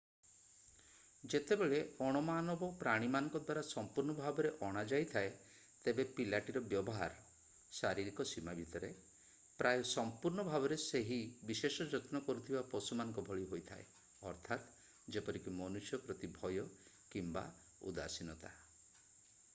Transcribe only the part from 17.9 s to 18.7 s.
ଉଦାସୀନତା।